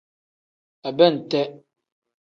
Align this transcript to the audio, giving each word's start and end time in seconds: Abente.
Abente. 0.89 1.41